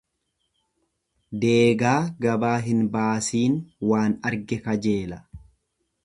Deegaa 1.43 1.97
gabaa 2.25 2.55
hin 2.67 2.81
baasiin 2.95 3.59
waan 3.91 4.15
arge 4.31 4.59
kajeela. 4.69 5.21